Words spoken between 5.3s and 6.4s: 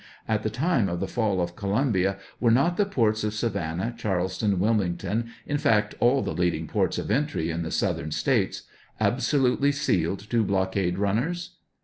in fact, all the